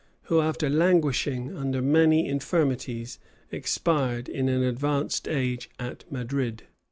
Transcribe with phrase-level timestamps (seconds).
[0.23, 3.19] who, after languishing under many infirmities,
[3.51, 6.63] expired in an advanced age at Madrid.